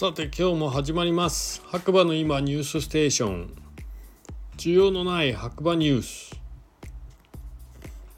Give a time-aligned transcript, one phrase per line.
[0.00, 1.60] さて今日も始まります。
[1.66, 3.54] 白馬の今ニュースステーション。
[4.56, 6.40] 需要のない白馬ニュース。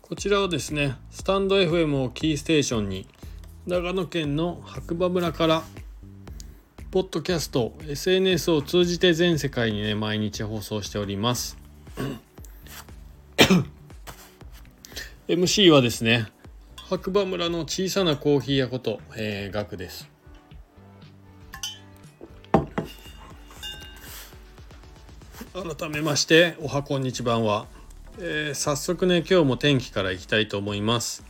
[0.00, 3.08] こちらはですねスタンド FM をキーステーションに
[3.66, 5.64] 長野県の白馬村から
[6.92, 11.58] ポッドキャスト SNS を通じて全世界にね毎日放送しております。
[15.26, 16.28] MC はですね
[16.76, 20.11] 白馬村の小さなコーヒー屋こと、えー、ガクです。
[25.54, 27.66] 改めましておはこんにちばんは、
[28.18, 31.26] えー、早速ね今日も天気からいきたいと思います。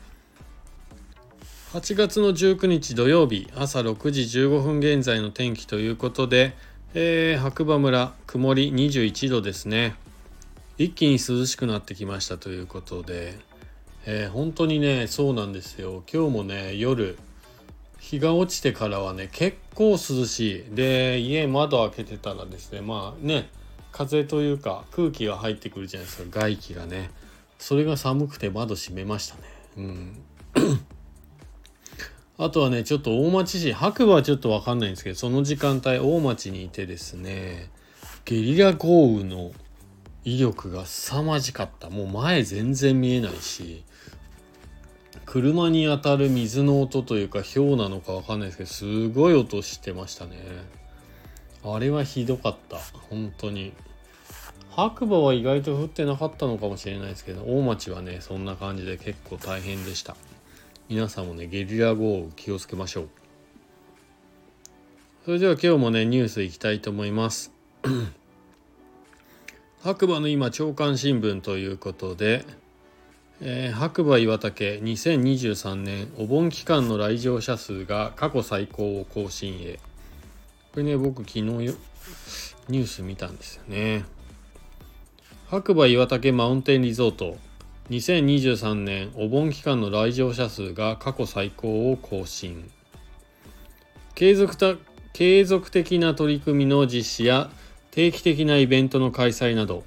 [1.73, 6.55] 8月の19日土曜日朝6時15分現在の天気ということで、
[6.95, 9.97] えー、白馬村曇り21度ですね。
[10.79, 13.37] 一気に涼しくなってきましたということで、
[14.07, 16.05] えー、本当にねそうなんですよ。
[16.13, 17.19] 今日もね夜
[17.99, 20.65] 日が落ちてからはね結構涼しい。
[20.77, 23.49] で家窓開けてたらですねまあね
[23.93, 26.41] 風というか空気が入ってくるじゃないですか。
[26.41, 27.11] 外気がね。
[27.59, 29.43] それが寒くて窓閉めましたね。
[29.77, 30.23] うん。
[32.39, 37.71] あとはねちょっと大町市白馬はちょっと分かんないんですけどその時間帯大町にいてですね
[38.25, 39.53] ゲリラ豪雨の
[40.25, 41.91] 威力が凄まじかった。
[41.91, 43.85] もう前全然見えないし
[45.27, 50.37] 車に当たる水の音というか氷なのか分かんないですけどすごい音してましたね。
[51.65, 52.79] あれはひどかった。
[53.11, 53.73] 本当に。
[54.71, 60.17] 白馬は意外と降ってなかったのかもしれないですけど大町はねそんな感じで結構大変でした。
[60.89, 63.09] 皆さんもねゲリラ豪雨気をつけましょう。
[65.25, 67.53] それでは今日もねニュースいきたいと思います。
[69.83, 72.45] 白馬の今朝刊新聞ということで、
[73.41, 79.79] えー、白馬岩岳2023年お盆期間の来場者数が過去最高を更新へ。
[80.73, 81.75] これね僕昨日よ
[82.69, 84.05] ニュース見たんですよね。
[85.49, 87.37] 白馬岩岳マウンテンリゾート。
[87.91, 92.71] 2023年お盆期間の来場者数が過去最高を更新。
[94.15, 94.77] 継続た
[95.13, 97.51] 継続的な取り組みの実施や
[97.91, 99.85] 定期的なイベントの開催など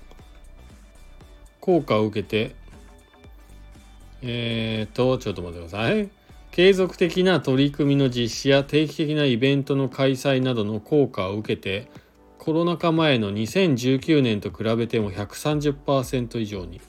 [1.62, 2.54] 効果を受けて
[4.22, 6.25] えっ、とちょっと待ってください。
[6.56, 11.90] 継続的な取り組みの実施や定期的なイベントの開催などの効果を受けて
[12.38, 16.80] コロナ禍前の2019年と比べても130%以上に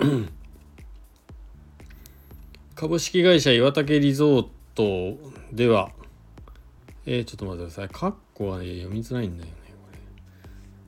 [2.74, 5.16] 株式会社岩竹リゾート
[5.52, 5.92] では
[7.08, 7.88] えー、ちょっと待ってください。
[7.88, 9.98] カッコはね、読みづらいんだよね、これ。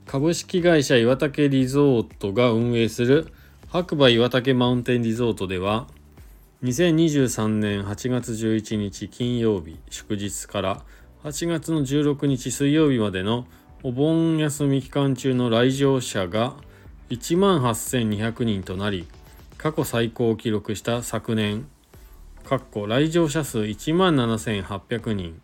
[0.05, 3.33] 株式会社岩竹リゾートが運営する
[3.69, 5.87] 白馬岩竹マウンテンリゾートでは、
[6.65, 10.83] 2023年8月11日金曜日祝日から
[11.23, 13.47] 8月の16日水曜日までの
[13.85, 16.57] お盆休み期間中の来場者が
[17.11, 19.07] 1万8200人となり
[19.57, 21.69] 過去最高を記録した昨年
[22.89, 25.41] 来場者数1万7800人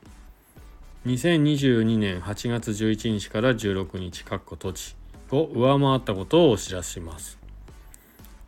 [1.06, 4.96] 2022年8月11日から16日土地
[5.30, 7.38] を上回ったことをお知らせします。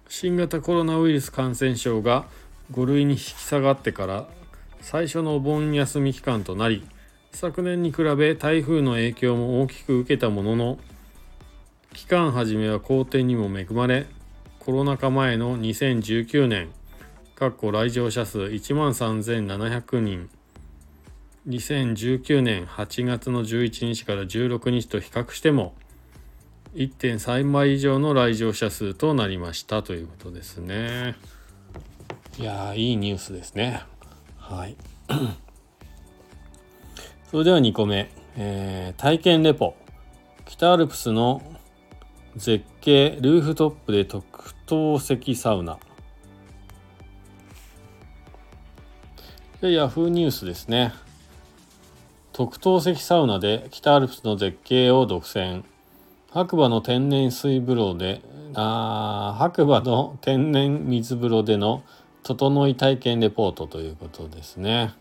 [0.08, 2.26] 新型コロナウイルス感染症が
[2.72, 4.26] 5類に引き下がってから
[4.80, 6.86] 最初のお盆休み期間となり
[7.32, 10.78] 昨年に比べ台風の影響も大きく受けたものの
[11.92, 14.06] 期間初めは好天にも恵まれ
[14.58, 16.70] コロナ禍前の2019年
[17.38, 20.30] 来場者数1万3700人
[21.46, 25.74] 2019年8月の11日から16日と比較しても
[26.74, 31.14] 1.3倍以上の来場者数となりましたということですね。
[32.38, 33.82] いやいいニュースですね。
[34.36, 34.76] はい。
[37.30, 39.74] それでは2個目、えー、体験レポ。
[40.44, 41.40] 北アルプスの
[42.36, 45.78] 絶景ルーフトップで特等席サウナ。
[49.62, 50.92] ヤフーニュースですね。
[52.34, 55.64] 特等席サウナで北アルプスの絶景を独占。
[56.30, 58.20] 白馬の天然水風呂で、
[58.52, 61.82] あ白馬の天然水風呂での
[62.26, 64.92] 整い体験レポートということですね。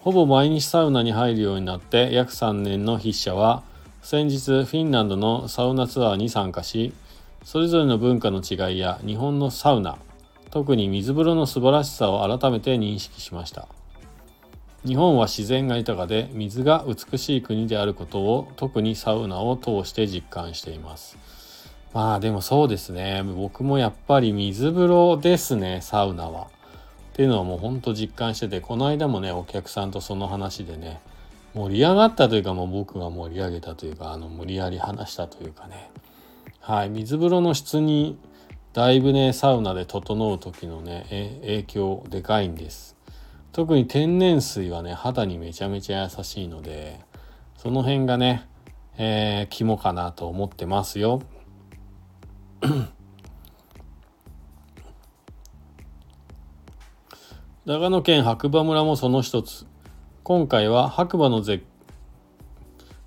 [0.00, 3.62] ほぼ毎日サウナに入るようになって約3年の筆者は
[4.02, 6.92] 先日フィンランドのサウナツアーに参加し
[7.44, 9.98] それぞれの文化の違いや日本のサウナ
[10.50, 13.68] 特に水風呂の素晴らしさを改めて認識しました
[14.86, 21.18] 日本は自然が豊かで水が美しい国であることを特にサウナを通して実感しています
[21.92, 23.22] まあでもそうですね。
[23.22, 26.42] 僕もやっぱり水風呂ですねサウナは。
[26.42, 26.46] っ
[27.14, 31.00] ていうのはもうほんと実感しててこの間もねお客さんとその話でね
[31.52, 35.90] 盛り上がったというかもう僕が盛り上げたというかあの無理やり話したというかね。
[36.60, 38.18] はい水風呂の質に
[38.72, 42.96] だいぶねサウナで整う時のね影響でかいんです。
[43.52, 47.00] 特に天然水はね肌にめちゃめちゃ優しいので
[47.56, 48.46] その辺がね、
[48.96, 51.20] えー、肝かなと思ってますよ。
[57.64, 59.64] 長野県白馬村もその一つ。
[60.22, 61.64] 今回は白馬の絶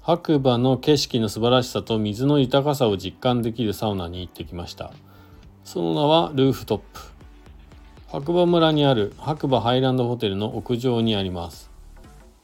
[0.02, 4.92] 白馬の景色の素晴らしさと水の豊かさを実感できるサウナに行ってきました。
[5.64, 7.00] その名はルーフトップ。
[8.08, 11.70] 白馬村にある白馬ハイランドホテルの屋上にあります。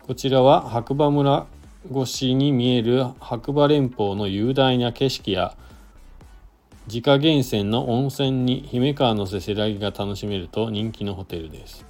[0.06, 1.48] こちらは白馬村
[1.92, 5.56] 越しに見える白馬連峰の雄大な景色や
[6.90, 11.86] 自家源泉の温泉に姫川のせせらぎが楽しめると人気のホテルです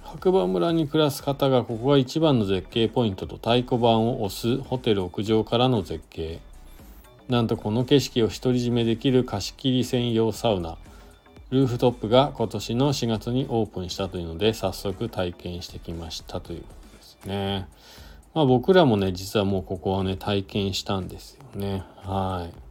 [0.00, 6.38] 白馬村に暮らす方がここが一番の絶景ポイントと太鼓判を押すホテル屋上からの絶景
[7.28, 10.78] なんとこの景色を独り占めできる貸し切り専用サウナ
[11.50, 17.66] ルーフトップが今年の4月にオープンしたというので早速体験してきましたということですね。
[18.34, 21.82] まあ僕らもね実はもうここはね体験したんですよね。
[22.02, 22.63] はい。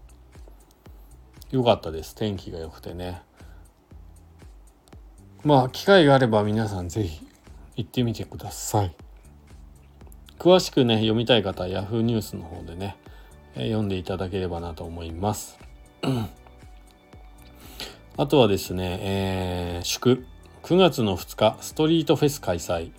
[1.54, 3.22] よかったです天気が良くてね。
[5.44, 7.28] まあ機会があれば皆さん是非
[7.76, 8.96] 行ってみてください。
[10.40, 12.98] 詳しくね、読みたい方は Yahoo ニュースの方でね、
[13.54, 15.60] 読んでいただければなと思います。
[18.18, 20.26] あとはですね、えー、祝
[20.64, 22.92] 9月の2日ストリートフェス開催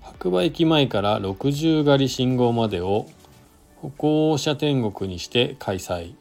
[0.00, 3.04] 白馬駅前から60狩り信号までを
[3.76, 6.14] 歩行者天国にして開催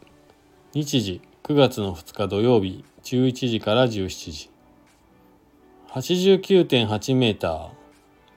[0.73, 4.49] 日時9月の2日土曜日11時から17時。
[5.91, 7.69] 89.8メーター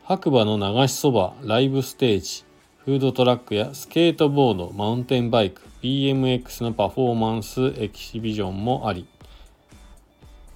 [0.04, 2.44] 白馬の流しそばライブステージ
[2.84, 9.08] フードトラックやスケートボードマウンテンバイク BMX のパフォーマンスエキシビジョンもあり、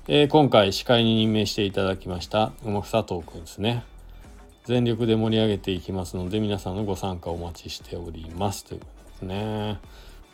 [0.06, 3.82] えー、今回司会に任命していただきました佐藤くんですね。
[4.64, 8.64] 全力で盛り上げていきますので皆さんのご参加お待ちしております。
[8.64, 9.80] ということですね。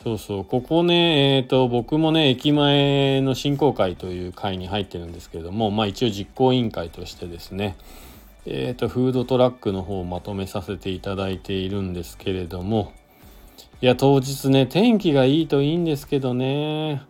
[0.03, 0.45] そうそう。
[0.45, 7.77] ここねえっ、ー、と僕もね駅前の振興会という会に入ってるんですけれどもまあ一応実行委員会としてですね
[8.47, 12.93] えっ、ー、とフードトラックの方をまとめさせていただいているんですけれども
[13.83, 17.03] いや当日ね天気がいいといいんですけどね。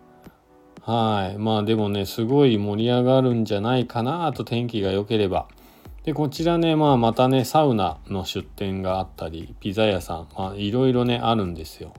[0.83, 1.39] はい。
[1.39, 5.49] まあでもねすごい盛り上がるんじゃないかなと天気が良ければ。
[6.05, 11.93] でこちらねまあまたねサウナの出店があったりピザ屋さんまあいろいろねあるんですよ。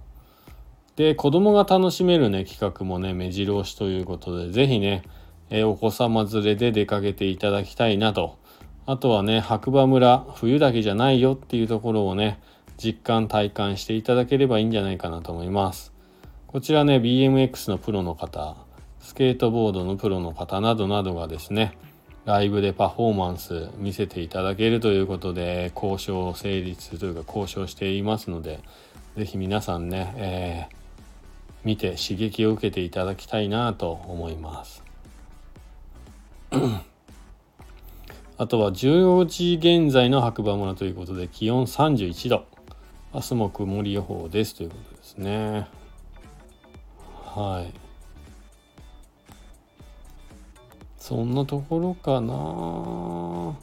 [1.01, 5.01] で子供が楽しめるね企画もね目白押しということで是非ね、
[5.49, 8.37] え、お子様連れで出かけていただきたいなと。
[8.85, 12.39] あとはね白馬村冬だけじゃないよっていうところをね
[12.77, 15.91] 実感体感していただければいいんじゃないかなと思います。
[16.45, 18.55] こちらね BMX のプロの方
[18.99, 21.75] スケートボードのプロの方などなどがですね
[22.25, 28.59] ライブでパフォーマンス見せていただけるということで交渉成立というか交渉していますので
[29.17, 30.80] 是非皆さんね、えー
[31.63, 34.83] 見て刺激を受けていただきたいなと思います。
[38.37, 42.45] あとは14時現在の白馬村ということで気温31度。
[43.13, 45.67] 明日も曇り予報ですということですね。
[47.25, 47.73] はい。
[50.97, 53.57] そんなところかな。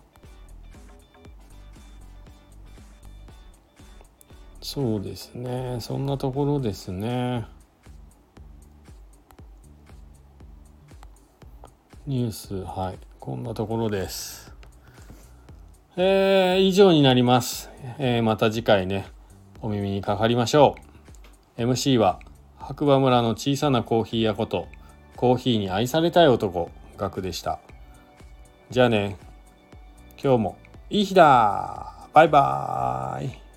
[4.61, 5.78] そうですね。
[5.80, 7.46] そんなところですね。
[12.08, 14.54] ニュース、はい、こんなところです。
[15.94, 17.68] えー、以上になります。
[17.98, 19.06] えー、また次回ね、
[19.60, 20.76] お耳にかかりましょ
[21.58, 21.60] う。
[21.60, 22.18] MC は、
[22.56, 24.68] 白馬村の小さなコーヒー屋こと、
[25.16, 27.60] コーヒーに愛されたい男、ガクでした。
[28.70, 29.18] じゃあね、
[30.16, 33.47] 今日もいい日だバイバーイ